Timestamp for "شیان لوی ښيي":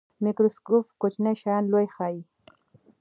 1.41-2.19